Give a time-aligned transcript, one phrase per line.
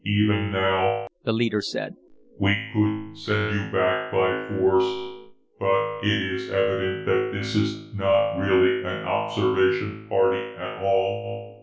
[0.03, 1.95] "Even now," the leader said,
[2.39, 5.29] "we could send you back by force.
[5.59, 11.51] But it is evident that this is not really an observation party at all.